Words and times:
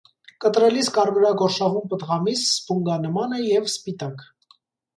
Կտրելիս 0.45 0.87
կարմրագորշավուն 0.95 1.91
պտղամիս 1.93 2.47
սպունգանման 2.55 3.39
է 3.41 3.45
և 3.47 3.71
սպիտակ։ 3.77 4.29